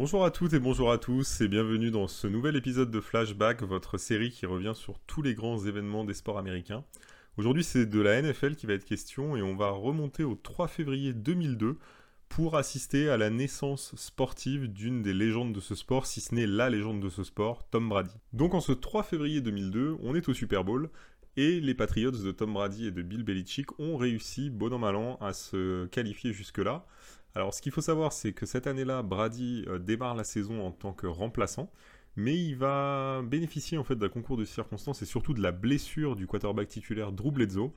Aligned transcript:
Bonjour 0.00 0.24
à 0.24 0.30
toutes 0.30 0.52
et 0.52 0.60
bonjour 0.60 0.92
à 0.92 0.98
tous 0.98 1.40
et 1.40 1.48
bienvenue 1.48 1.90
dans 1.90 2.06
ce 2.06 2.28
nouvel 2.28 2.54
épisode 2.54 2.92
de 2.92 3.00
Flashback, 3.00 3.64
votre 3.64 3.98
série 3.98 4.30
qui 4.30 4.46
revient 4.46 4.74
sur 4.76 5.00
tous 5.08 5.22
les 5.22 5.34
grands 5.34 5.58
événements 5.58 6.04
des 6.04 6.14
sports 6.14 6.38
américains. 6.38 6.84
Aujourd'hui 7.36 7.64
c'est 7.64 7.84
de 7.84 8.00
la 8.00 8.22
NFL 8.22 8.54
qui 8.54 8.66
va 8.66 8.74
être 8.74 8.84
question 8.84 9.36
et 9.36 9.42
on 9.42 9.56
va 9.56 9.70
remonter 9.70 10.22
au 10.22 10.36
3 10.36 10.68
février 10.68 11.12
2002 11.14 11.78
pour 12.28 12.56
assister 12.56 13.10
à 13.10 13.16
la 13.16 13.28
naissance 13.28 13.92
sportive 13.96 14.72
d'une 14.72 15.02
des 15.02 15.12
légendes 15.12 15.52
de 15.52 15.58
ce 15.58 15.74
sport, 15.74 16.06
si 16.06 16.20
ce 16.20 16.32
n'est 16.32 16.46
la 16.46 16.70
légende 16.70 17.00
de 17.00 17.08
ce 17.08 17.24
sport, 17.24 17.68
Tom 17.68 17.88
Brady. 17.88 18.14
Donc 18.32 18.54
en 18.54 18.60
ce 18.60 18.70
3 18.70 19.02
février 19.02 19.40
2002, 19.40 19.96
on 20.00 20.14
est 20.14 20.28
au 20.28 20.32
Super 20.32 20.62
Bowl 20.62 20.90
et 21.36 21.60
les 21.60 21.74
Patriots 21.74 22.10
de 22.10 22.30
Tom 22.32 22.54
Brady 22.54 22.86
et 22.86 22.90
de 22.90 23.02
Bill 23.02 23.22
Belichick 23.22 23.78
ont 23.78 23.96
réussi, 23.96 24.50
bon 24.50 24.72
an 24.72 24.78
mal 24.78 24.96
an, 24.96 25.16
à 25.20 25.32
se 25.32 25.86
qualifier 25.86 26.32
jusque-là. 26.32 26.86
Alors 27.34 27.54
ce 27.54 27.62
qu'il 27.62 27.72
faut 27.72 27.80
savoir, 27.80 28.12
c'est 28.12 28.32
que 28.32 28.46
cette 28.46 28.66
année-là, 28.66 29.02
Brady 29.02 29.64
euh, 29.68 29.78
démarre 29.78 30.14
la 30.14 30.24
saison 30.24 30.66
en 30.66 30.72
tant 30.72 30.92
que 30.92 31.06
remplaçant, 31.06 31.70
mais 32.16 32.36
il 32.36 32.56
va 32.56 33.22
bénéficier 33.22 33.78
en 33.78 33.84
fait 33.84 33.94
d'un 33.94 34.08
concours 34.08 34.36
de 34.36 34.44
circonstances 34.44 35.02
et 35.02 35.06
surtout 35.06 35.34
de 35.34 35.42
la 35.42 35.52
blessure 35.52 36.16
du 36.16 36.26
quarterback 36.26 36.68
titulaire 36.68 37.12
Drew 37.12 37.30
Bledsoe 37.30 37.70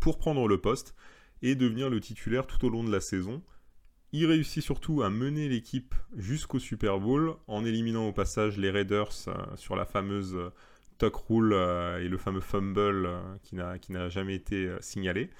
pour 0.00 0.18
prendre 0.18 0.48
le 0.48 0.60
poste 0.60 0.96
et 1.42 1.54
devenir 1.54 1.90
le 1.90 2.00
titulaire 2.00 2.46
tout 2.46 2.64
au 2.66 2.70
long 2.70 2.82
de 2.82 2.90
la 2.90 3.00
saison. 3.00 3.42
Il 4.12 4.26
réussit 4.26 4.62
surtout 4.62 5.02
à 5.02 5.10
mener 5.10 5.48
l'équipe 5.48 5.94
jusqu'au 6.16 6.58
Super 6.58 6.98
Bowl 6.98 7.36
en 7.46 7.64
éliminant 7.64 8.08
au 8.08 8.12
passage 8.12 8.58
les 8.58 8.70
Raiders 8.70 9.12
euh, 9.28 9.34
sur 9.56 9.76
la 9.76 9.84
fameuse 9.84 10.36
euh, 11.04 11.10
tuck 11.10 11.16
rule 11.28 11.52
et 12.00 12.08
le 12.08 12.18
fameux 12.18 12.40
fumble 12.40 13.08
qui 13.42 13.56
n'a 13.56 14.08
jamais 14.08 14.34
été 14.34 14.70
signalé. 14.80 15.30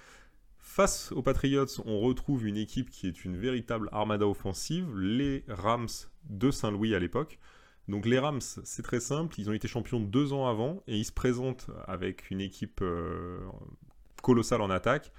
Face 0.58 1.12
aux 1.12 1.22
Patriots, 1.22 1.66
on 1.84 2.00
retrouve 2.00 2.46
une 2.46 2.56
équipe 2.56 2.90
qui 2.90 3.06
est 3.06 3.24
une 3.24 3.36
véritable 3.36 3.88
armada 3.92 4.26
offensive, 4.26 4.98
les 4.98 5.44
Rams 5.46 5.86
de 6.28 6.50
Saint-Louis 6.50 6.94
à 6.94 6.98
l'époque. 6.98 7.38
Donc 7.86 8.06
les 8.06 8.18
Rams, 8.18 8.40
c'est 8.40 8.82
très 8.82 8.98
simple, 8.98 9.38
ils 9.38 9.50
ont 9.50 9.52
été 9.52 9.68
champions 9.68 10.00
deux 10.00 10.32
ans 10.32 10.48
avant 10.48 10.82
et 10.86 10.96
ils 10.96 11.04
se 11.04 11.12
présentent 11.12 11.66
avec 11.86 12.30
une 12.30 12.40
équipe 12.40 12.80
euh, 12.82 13.38
colossale 14.22 14.62
en 14.62 14.70
attaque. 14.70 15.12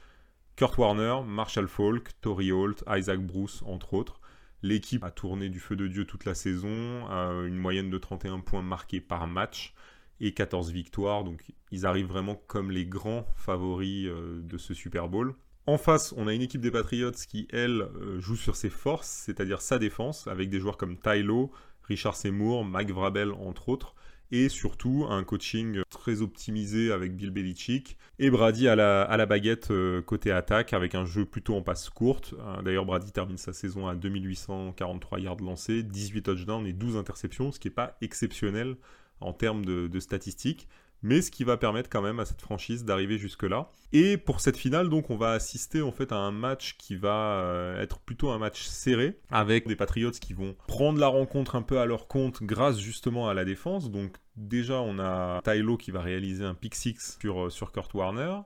Kurt 0.55 0.77
Warner, 0.77 1.17
Marshall 1.25 1.67
Falk, 1.67 2.09
Tory 2.21 2.51
Holt, 2.51 2.83
Isaac 2.89 3.19
Bruce, 3.19 3.61
entre 3.67 3.93
autres. 3.93 4.19
L'équipe 4.63 5.03
a 5.03 5.11
tourné 5.11 5.49
du 5.49 5.59
feu 5.59 5.75
de 5.75 5.87
Dieu 5.87 6.05
toute 6.05 6.25
la 6.25 6.33
saison, 6.33 7.07
une 7.09 7.57
moyenne 7.57 7.91
de 7.91 7.97
31 7.97 8.39
points 8.39 8.63
marqués 8.63 8.99
par 8.99 9.27
match 9.27 9.75
et 10.21 10.33
14 10.33 10.71
victoires. 10.71 11.23
Donc 11.23 11.43
ils 11.71 11.85
arrivent 11.85 12.07
vraiment 12.07 12.41
comme 12.47 12.71
les 12.71 12.85
grands 12.85 13.25
favoris 13.35 14.07
euh, 14.07 14.41
de 14.41 14.57
ce 14.57 14.73
Super 14.73 15.09
Bowl. 15.09 15.35
En 15.67 15.77
face, 15.77 16.13
on 16.15 16.27
a 16.27 16.33
une 16.33 16.43
équipe 16.43 16.61
des 16.61 16.71
Patriots 16.71 17.11
qui, 17.27 17.47
elle, 17.51 17.81
euh, 17.81 18.19
joue 18.21 18.35
sur 18.35 18.55
ses 18.55 18.69
forces, 18.69 19.09
c'est-à-dire 19.09 19.61
sa 19.61 19.79
défense, 19.79 20.27
avec 20.27 20.49
des 20.49 20.59
joueurs 20.59 20.77
comme 20.77 20.97
Tylo, 20.97 21.51
Richard 21.83 22.15
Seymour, 22.15 22.63
Mike 22.63 22.91
Vrabel, 22.91 23.31
entre 23.31 23.69
autres, 23.69 23.95
et 24.31 24.47
surtout 24.47 25.07
un 25.09 25.23
coaching 25.23 25.81
très 25.89 26.21
optimisé 26.21 26.91
avec 26.91 27.15
Bill 27.15 27.31
Belichick, 27.31 27.97
et 28.19 28.29
Brady 28.29 28.67
à 28.67 28.75
la, 28.75 29.07
la 29.17 29.25
baguette 29.25 29.71
euh, 29.71 30.03
côté 30.03 30.31
attaque, 30.31 30.73
avec 30.73 30.93
un 30.93 31.05
jeu 31.05 31.25
plutôt 31.25 31.55
en 31.55 31.63
passe 31.63 31.89
courte. 31.89 32.35
D'ailleurs, 32.63 32.85
Brady 32.85 33.11
termine 33.11 33.37
sa 33.37 33.51
saison 33.51 33.87
à 33.87 33.95
2843 33.95 35.19
yards 35.19 35.41
lancés, 35.41 35.81
18 35.81 36.21
touchdowns 36.21 36.67
et 36.67 36.73
12 36.73 36.95
interceptions, 36.95 37.51
ce 37.51 37.59
qui 37.59 37.69
n'est 37.69 37.73
pas 37.73 37.97
exceptionnel 38.01 38.77
en 39.21 39.33
termes 39.33 39.65
de, 39.65 39.99
statistiques, 39.99 40.67
mais 41.01 41.21
ce 41.21 41.29
qui 41.29 41.43
va 41.43 41.57
permettre 41.57 41.89
quand 41.89 42.01
même 42.01 42.19
à 42.19 42.25
cette 42.25 42.41
franchise 42.41 42.83
d'arriver 42.83 43.17
jusque-là. 43.17 43.69
Et 43.93 44.17
pour 44.17 44.39
cette 44.39 44.57
finale, 44.57 44.89
donc, 44.89 45.09
on 45.09 45.17
va 45.17 45.31
assister 45.31 45.81
en 45.81 45.91
fait 45.91 46.11
à 46.11 46.17
un 46.17 46.31
match 46.31 46.77
qui 46.77 46.95
va 46.95 47.41
euh, 47.41 47.81
être 47.81 47.99
plutôt 47.99 48.29
un 48.29 48.39
match 48.39 48.63
serré, 48.63 49.19
avec 49.29 49.67
des 49.67 49.75
Patriots 49.75 50.11
qui 50.11 50.33
vont 50.33 50.55
prendre 50.67 50.99
la 50.99 51.07
rencontre 51.07 51.55
un 51.55 51.61
peu 51.61 51.79
à 51.79 51.85
leur 51.85 52.07
compte 52.07 52.41
grâce 52.41 52.79
justement 52.79 53.29
à 53.29 53.33
la 53.33 53.45
défense. 53.45 53.91
Donc 53.91 54.17
déjà, 54.35 54.81
on 54.81 54.97
a 54.99 55.41
Tylo 55.43 55.77
qui 55.77 55.91
va 55.91 56.01
réaliser 56.01 56.43
un 56.43 56.55
pick 56.55 56.75
six 56.75 57.17
sur, 57.21 57.45
euh, 57.45 57.49
sur 57.49 57.71
Kurt 57.71 57.93
Warner. 57.93 58.39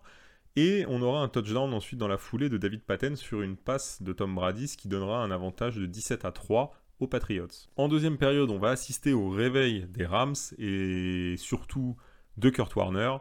Et 0.56 0.84
on 0.90 1.02
aura 1.02 1.22
un 1.22 1.30
touchdown 1.30 1.74
ensuite 1.74 2.00
dans 2.00 2.08
la 2.08 2.18
foulée 2.18 2.50
de 2.50 2.58
David 2.58 2.84
Patten 2.84 3.16
sur 3.16 3.42
une 3.42 3.56
passe 3.56 4.02
de 4.02 4.12
Tom 4.12 4.36
Brady, 4.36 4.68
ce 4.68 4.76
qui 4.78 4.88
donnera 4.88 5.24
un 5.24 5.32
avantage 5.32 5.78
de 5.78 5.86
17 5.86 6.26
à 6.26 6.32
3 6.32 6.74
Patriots. 7.08 7.48
En 7.76 7.88
deuxième 7.88 8.18
période, 8.18 8.50
on 8.50 8.60
va 8.60 8.70
assister 8.70 9.14
au 9.14 9.30
réveil 9.30 9.86
des 9.90 10.06
Rams 10.06 10.36
et 10.58 11.36
surtout 11.38 11.96
de 12.38 12.50
Kurt 12.50 12.76
Warner. 12.76 13.18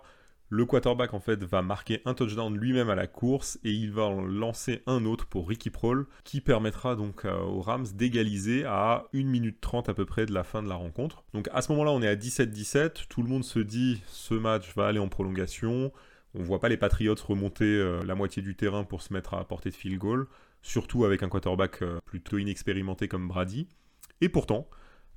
Le 0.50 0.64
quarterback 0.64 1.12
en 1.12 1.20
fait 1.20 1.44
va 1.44 1.60
marquer 1.60 2.00
un 2.06 2.14
touchdown 2.14 2.56
lui-même 2.56 2.88
à 2.88 2.94
la 2.94 3.06
course 3.06 3.58
et 3.64 3.70
il 3.70 3.92
va 3.92 4.04
en 4.04 4.22
lancer 4.22 4.82
un 4.86 5.04
autre 5.04 5.26
pour 5.26 5.46
Ricky 5.46 5.68
Prohl 5.68 6.06
qui 6.24 6.40
permettra 6.40 6.96
donc 6.96 7.26
euh, 7.26 7.38
aux 7.38 7.60
Rams 7.60 7.86
d'égaliser 7.94 8.64
à 8.64 9.04
1 9.14 9.24
minute 9.24 9.60
30 9.60 9.90
à 9.90 9.94
peu 9.94 10.06
près 10.06 10.24
de 10.24 10.32
la 10.32 10.44
fin 10.44 10.62
de 10.62 10.68
la 10.68 10.74
rencontre. 10.74 11.22
Donc 11.34 11.50
à 11.52 11.60
ce 11.60 11.70
moment-là 11.72 11.90
on 11.90 12.00
est 12.00 12.08
à 12.08 12.16
17-17, 12.16 13.08
tout 13.08 13.22
le 13.22 13.28
monde 13.28 13.44
se 13.44 13.58
dit 13.58 14.00
ce 14.06 14.32
match 14.32 14.74
va 14.74 14.86
aller 14.86 14.98
en 14.98 15.08
prolongation, 15.08 15.92
on 16.34 16.42
voit 16.42 16.60
pas 16.60 16.70
les 16.70 16.78
Patriots 16.78 17.14
remonter 17.26 17.66
euh, 17.66 18.02
la 18.06 18.14
moitié 18.14 18.40
du 18.40 18.56
terrain 18.56 18.84
pour 18.84 19.02
se 19.02 19.12
mettre 19.12 19.34
à 19.34 19.46
portée 19.46 19.68
de 19.68 19.74
field 19.74 19.98
goal 19.98 20.28
surtout 20.62 21.04
avec 21.04 21.22
un 21.22 21.28
quarterback 21.28 21.82
euh, 21.82 21.98
plutôt 22.04 22.38
inexpérimenté 22.38 23.08
comme 23.08 23.28
Brady. 23.28 23.68
Et 24.20 24.28
pourtant, 24.28 24.68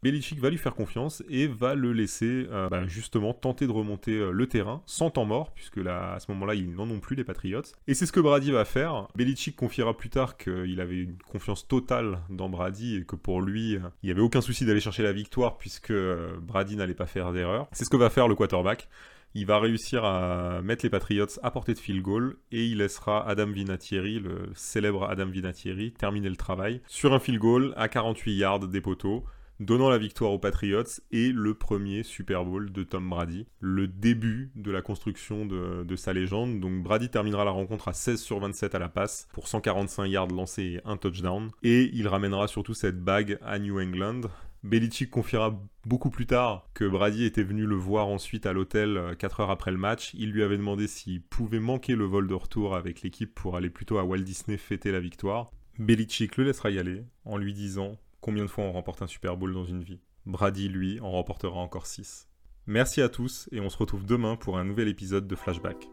Belichick 0.03 0.39
va 0.39 0.49
lui 0.49 0.57
faire 0.57 0.73
confiance 0.73 1.23
et 1.29 1.47
va 1.47 1.75
le 1.75 1.93
laisser 1.93 2.47
euh, 2.51 2.69
bah, 2.69 2.87
justement 2.87 3.33
tenter 3.33 3.67
de 3.67 3.71
remonter 3.71 4.13
euh, 4.13 4.31
le 4.31 4.47
terrain 4.47 4.81
sans 4.85 5.11
temps 5.11 5.25
mort, 5.25 5.53
puisque 5.53 5.77
là, 5.77 6.13
à 6.13 6.19
ce 6.19 6.31
moment-là, 6.31 6.55
ils 6.55 6.73
n'en 6.73 6.89
ont 6.89 6.99
plus 6.99 7.15
les 7.15 7.23
Patriots. 7.23 7.61
Et 7.87 7.93
c'est 7.93 8.05
ce 8.05 8.11
que 8.11 8.19
Brady 8.19 8.51
va 8.51 8.65
faire. 8.65 9.07
Belichick 9.15 9.55
confiera 9.55 9.95
plus 9.95 10.09
tard 10.09 10.37
qu'il 10.37 10.81
avait 10.81 10.97
une 10.97 11.17
confiance 11.17 11.67
totale 11.67 12.19
dans 12.29 12.49
Brady 12.49 12.97
et 12.97 13.05
que 13.05 13.15
pour 13.15 13.41
lui, 13.41 13.73
il 13.73 14.05
n'y 14.05 14.11
avait 14.11 14.21
aucun 14.21 14.41
souci 14.41 14.65
d'aller 14.65 14.79
chercher 14.79 15.03
la 15.03 15.13
victoire 15.13 15.57
puisque 15.57 15.93
Brady 16.41 16.75
n'allait 16.75 16.95
pas 16.95 17.05
faire 17.05 17.31
d'erreur. 17.31 17.67
C'est 17.71 17.85
ce 17.85 17.89
que 17.89 17.97
va 17.97 18.09
faire 18.09 18.27
le 18.27 18.35
quarterback. 18.35 18.89
Il 19.33 19.45
va 19.45 19.59
réussir 19.59 20.03
à 20.03 20.61
mettre 20.61 20.85
les 20.85 20.89
Patriots 20.89 21.25
à 21.41 21.51
portée 21.51 21.73
de 21.73 21.79
field 21.79 22.01
goal 22.01 22.37
et 22.51 22.65
il 22.65 22.79
laissera 22.79 23.27
Adam 23.27 23.47
Vinatieri, 23.47 24.19
le 24.19 24.49
célèbre 24.55 25.05
Adam 25.05 25.27
Vinatieri, 25.27 25.93
terminer 25.93 26.29
le 26.29 26.35
travail 26.35 26.81
sur 26.87 27.13
un 27.13 27.19
field 27.19 27.39
goal 27.39 27.73
à 27.77 27.87
48 27.87 28.35
yards 28.35 28.67
des 28.67 28.81
poteaux 28.81 29.23
donnant 29.61 29.89
la 29.89 29.99
victoire 29.99 30.31
aux 30.31 30.39
Patriots 30.39 30.83
et 31.11 31.31
le 31.31 31.53
premier 31.53 32.03
Super 32.03 32.43
Bowl 32.43 32.71
de 32.71 32.83
Tom 32.83 33.07
Brady, 33.07 33.45
le 33.59 33.87
début 33.87 34.51
de 34.55 34.71
la 34.71 34.81
construction 34.81 35.45
de, 35.45 35.95
sa 35.95 36.13
légende. 36.13 36.59
Donc 36.59 36.81
Brady 36.83 37.09
terminera 37.09 37.45
la 37.45 37.51
rencontre 37.51 37.87
à 37.87 37.93
16 37.93 38.19
sur 38.19 38.39
27 38.39 38.75
à 38.75 38.79
la 38.79 38.89
passe 38.89 39.27
pour 39.33 39.47
145 39.47 40.07
yards 40.07 40.27
lancés 40.27 40.63
et 40.63 40.81
un 40.83 40.97
touchdown. 40.97 41.51
Et 41.63 41.91
il 41.93 42.07
ramènera 42.07 42.47
surtout 42.47 42.73
cette 42.73 43.03
bague 43.03 43.37
à 43.43 43.59
New 43.59 43.79
England. 43.79 44.21
Belichick 44.63 45.09
confiera 45.09 45.59
beaucoup 45.85 46.11
plus 46.11 46.27
tard 46.27 46.69
que 46.73 46.85
Brady 46.85 47.25
était 47.25 47.43
venu 47.43 47.65
le 47.65 47.75
voir 47.75 48.07
ensuite 48.07 48.45
à 48.45 48.53
l'hôtel 48.53 49.15
4 49.17 49.39
euh, 49.39 49.43
heures 49.43 49.49
après 49.49 49.71
le 49.71 49.77
match. 49.77 50.13
Il 50.13 50.31
lui 50.31 50.43
avait 50.43 50.57
demandé 50.57 50.87
s'il 50.87 51.21
pouvait 51.21 51.59
manquer 51.59 51.95
le 51.95 52.05
vol 52.05 52.27
de 52.27 52.33
retour 52.35 52.75
avec 52.75 53.01
l'équipe 53.01 53.33
pour 53.33 53.55
aller 53.55 53.71
plutôt 53.71 53.97
à 53.97 54.03
Walt 54.03 54.19
Disney 54.19 54.57
fêter 54.57 54.91
la 54.91 54.99
victoire. 54.99 55.51
Belichick 55.79 56.37
le 56.37 56.43
laissera 56.43 56.69
y 56.69 56.77
aller 56.77 57.03
en 57.25 57.37
lui 57.37 57.53
disant 57.53 57.97
combien 58.19 58.45
de 58.45 58.49
fois 58.49 58.65
on 58.65 58.71
remporte 58.71 59.01
un 59.01 59.07
Super 59.07 59.35
Bowl 59.35 59.53
dans 59.53 59.65
une 59.65 59.83
vie. 59.83 59.99
Brady, 60.27 60.69
lui, 60.69 60.99
en 60.99 61.09
remportera 61.09 61.59
encore 61.59 61.87
6. 61.87 62.27
Merci 62.67 63.01
à 63.01 63.09
tous 63.09 63.49
et 63.51 63.59
on 63.59 63.69
se 63.69 63.77
retrouve 63.77 64.05
demain 64.05 64.35
pour 64.35 64.59
un 64.59 64.63
nouvel 64.63 64.87
épisode 64.87 65.27
de 65.27 65.35
Flashback. 65.35 65.87